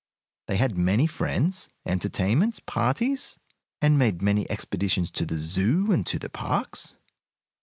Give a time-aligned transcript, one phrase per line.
[0.47, 3.37] They had many friends, entertainments, parties,
[3.83, 6.95] and made many expeditions to the Zoo and to the parks.